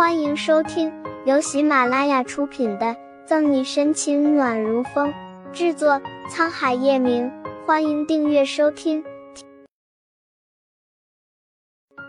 [0.00, 0.90] 欢迎收听
[1.26, 2.86] 由喜马拉雅出品的
[3.26, 5.12] 《赠你深情暖如风》，
[5.52, 7.30] 制作沧海夜明。
[7.66, 9.04] 欢迎订阅收听。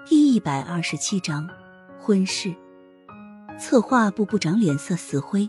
[0.07, 1.46] 第一百二十七章
[1.99, 2.55] 婚事。
[3.59, 5.46] 策划部部长脸色死灰，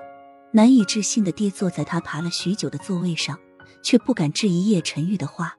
[0.51, 3.39] 难以置信的跌坐在他爬了许久的座位上，
[3.85, 5.57] 却不敢质疑叶晨玉的话。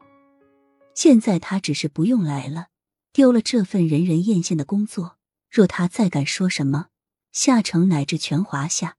[0.93, 2.65] 现在他只是不用来了，
[3.13, 5.15] 丢了这份人人艳羡的工作。
[5.53, 6.87] 若他再敢说什么，
[7.31, 8.97] 下城乃至全华夏，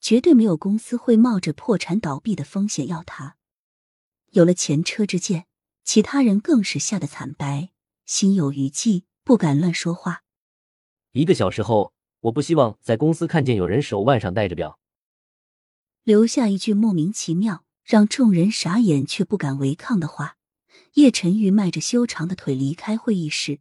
[0.00, 3.34] 绝对没有公司会冒着破产倒闭的风险要他。
[4.30, 5.46] 有了前车之鉴，
[5.82, 7.70] 其他人更是吓得惨白，
[8.04, 10.22] 心有余悸，不敢乱说话。
[11.10, 14.78] 一个小时后，我不希望在公司看见有人手腕上戴着表。
[16.04, 20.36] 留下一句莫名其妙，让众人傻眼却不敢违抗的话。
[20.92, 23.58] 叶晨玉迈着修长的腿离开会议室，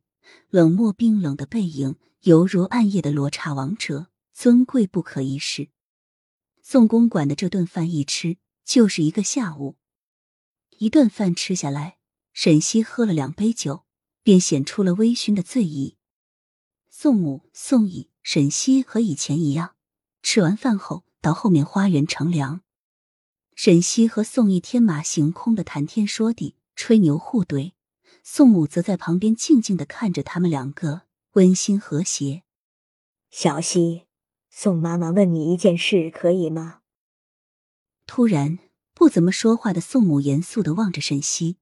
[0.52, 1.96] 冷漠冰冷的背影。
[2.26, 5.70] 犹如暗夜的罗刹王者，尊贵不可一世。
[6.64, 9.76] 宋公馆的这顿饭一吃就是一个下午，
[10.80, 12.00] 一顿饭吃下来，
[12.34, 13.86] 沈西喝了两杯酒，
[14.24, 15.98] 便显出了微醺的醉意。
[16.90, 19.76] 宋母、宋义、沈西和以前一样，
[20.24, 22.62] 吃完饭后到后面花园乘凉。
[23.54, 27.74] 沈西和宋义天马行空的谈天说地，吹牛互怼，
[28.24, 31.04] 宋母则在旁边静静的看着他们两个。
[31.36, 32.44] 温馨和谐。
[33.30, 34.06] 小溪，
[34.50, 36.80] 宋妈妈问你一件事，可以吗？
[38.06, 38.60] 突然，
[38.94, 41.58] 不怎么说话的宋母严肃的望着沈西，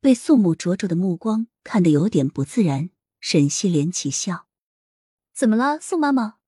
[0.00, 2.88] 被宋母灼灼的目光看得有点不自然。
[3.20, 4.46] 沈西敛起笑
[5.34, 6.38] ：“怎么了，宋妈妈？”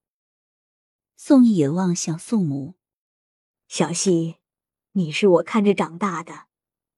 [1.18, 2.76] 宋毅也望向宋母
[3.68, 4.36] ：“小溪，
[4.92, 6.46] 你是我看着长大的，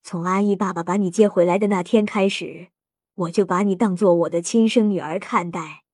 [0.04, 2.68] 从阿姨爸爸把你接回来的那天开始。”
[3.23, 5.84] 我就把你当做我的亲生女儿看待。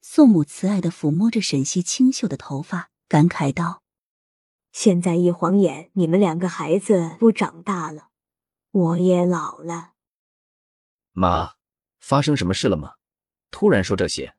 [0.00, 3.82] 宋母慈爱的抚摸着沈西清秀的头发，感慨道
[4.72, 8.08] ：“现在一晃眼，你们两个孩子都长大了，
[8.70, 9.92] 我也老了。”
[11.12, 11.54] 妈，
[12.00, 12.94] 发生什么事了吗？
[13.50, 14.34] 突然说这些。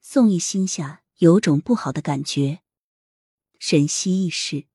[0.00, 2.60] 宋义心下有种不好的感觉。
[3.58, 4.66] 沈西一世，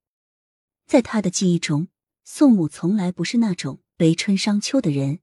[0.86, 1.88] 在他的记忆中，
[2.24, 5.20] 宋母从来不是那种悲春伤秋的人。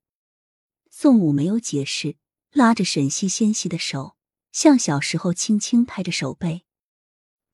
[1.02, 2.16] 宋母没有解释，
[2.52, 4.16] 拉着沈西纤细的手，
[4.52, 6.66] 像小时候轻轻拍着手背。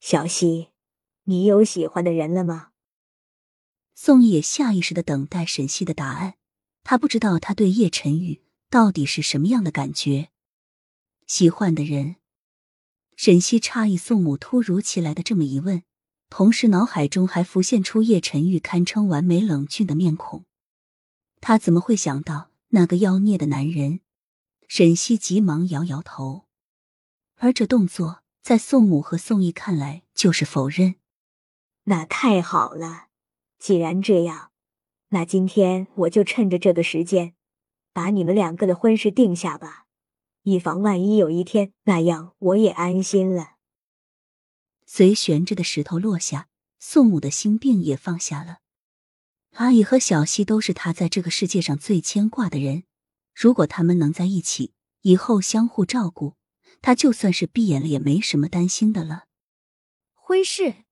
[0.00, 0.70] 小西，
[1.26, 2.70] 你有喜欢的人了吗？
[3.94, 6.34] 宋野下意识的等待沈西的答案。
[6.82, 10.30] 他不知道他对叶晨玉到底是什么样的感觉。
[11.28, 12.16] 喜欢的人？
[13.14, 15.84] 沈西诧异宋母突如其来的这么一问，
[16.28, 20.46] 同时脑海中还浮现出叶晨玉堪称完美冷峻的面孔。
[21.40, 22.50] 他怎么会想到？
[22.68, 24.00] 那个妖孽的男人，
[24.68, 26.46] 沈西急忙摇摇头，
[27.36, 30.96] 而这动作在宋母和宋义看来就是否认。
[31.84, 33.08] 那太好了，
[33.58, 34.50] 既然这样，
[35.10, 37.34] 那今天我就趁着这个时间，
[37.92, 39.86] 把你们两个的婚事定下吧，
[40.42, 43.52] 以防万一有一天那样，我也安心了。
[44.84, 46.48] 随悬着的石头落下，
[46.78, 48.58] 宋母的心病也放下了。
[49.56, 52.84] 阿姨和小溪都是他在这个世界上最牵挂的人。
[53.34, 56.36] 如果他们能在一起，以后相互照顾，
[56.82, 59.24] 他就算是闭眼了也没什么担心的了。
[60.12, 60.84] 婚事，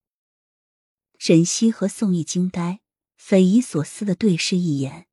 [1.18, 2.80] 沈西和宋义惊呆，
[3.16, 5.08] 匪夷所思的对视一眼，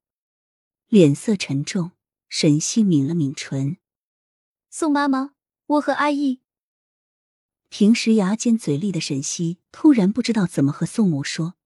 [0.88, 1.92] 脸色沉重。
[2.30, 3.76] 沈西抿了抿唇
[4.70, 5.34] ：“宋妈妈，
[5.66, 6.40] 我和阿义。”
[7.68, 11.56] 平时牙尖嘴利的沈西突然不知道怎么和宋母说。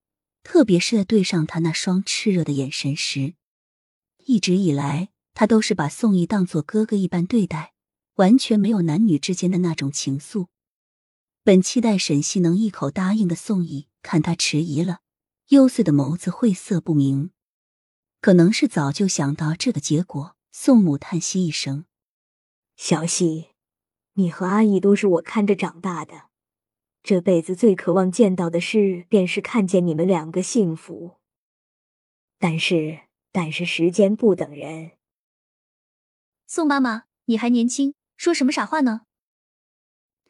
[0.49, 3.35] 特别是在对上他那双炽热的眼神时，
[4.27, 7.73] 一直以来他都是把宋义当做哥哥一般对待，
[8.15, 10.47] 完全没有男女之间的那种情愫。
[11.43, 15.01] 本期待沈西能一口答应的宋义，看他迟疑了，
[15.49, 17.33] 幽邃的眸子晦涩不明，
[18.21, 20.37] 可能是早就想到这个结果。
[20.53, 21.87] 宋母叹息一声
[22.79, 23.49] ：“小西，
[24.13, 26.29] 你和阿姨都是我看着长大的。”
[27.07, 31.21] 这辈子最渴望见到的事，便是看见你们两个幸福。
[32.37, 34.91] 但是，但是时间不等人。
[36.49, 39.03] 宋妈妈，你还年轻，说什么傻话呢？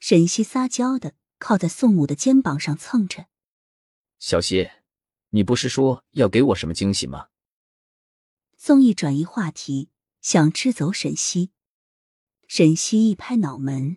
[0.00, 3.28] 沈西撒娇的靠在宋母的肩膀上蹭着。
[4.18, 4.68] 小西，
[5.30, 7.28] 你不是说要给我什么惊喜吗？
[8.58, 9.88] 宋毅转移话题，
[10.20, 11.52] 想支走沈西。
[12.46, 13.96] 沈西一拍脑门。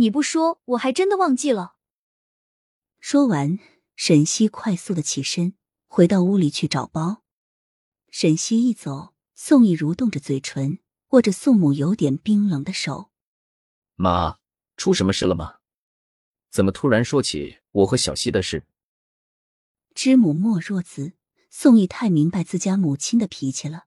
[0.00, 1.76] 你不说，我还真的忘记了。
[3.00, 3.58] 说完，
[3.96, 5.52] 沈西快速的起身，
[5.88, 7.22] 回到屋里去找包。
[8.08, 10.78] 沈西一走，宋毅蠕动着嘴唇，
[11.10, 13.10] 握着宋母有点冰冷的手。
[13.94, 14.38] 妈，
[14.78, 15.56] 出什么事了吗？
[16.48, 18.64] 怎么突然说起我和小溪的事？
[19.94, 21.12] 知母莫若子，
[21.50, 23.84] 宋义太明白自家母亲的脾气了。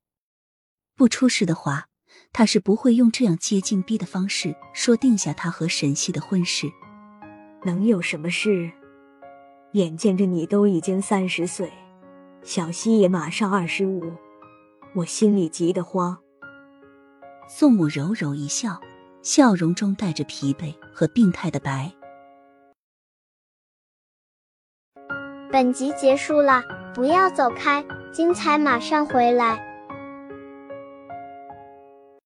[0.94, 1.90] 不出事的话，
[2.34, 6.68] 他是不会用这样接近逼的方式说定下他和沈西的婚事。
[7.64, 8.72] 能有什么事？
[9.74, 11.72] 眼见着你都已经三十岁，
[12.42, 14.12] 小溪也马上二十五，
[14.96, 16.18] 我心里急得慌。
[17.48, 18.82] 宋母柔柔一笑，
[19.22, 21.92] 笑容中带着疲惫和病态的白。
[25.52, 26.64] 本集结束了，
[26.96, 29.73] 不要走开，精彩马上回来。